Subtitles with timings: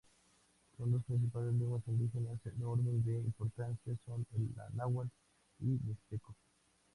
[0.75, 5.11] Sus dos principales lenguas indígenas en orden de importancia son la Náhuatl
[5.59, 6.35] y Mixteco.